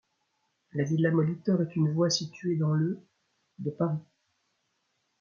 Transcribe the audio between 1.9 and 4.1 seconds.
voie située dans le de Paris.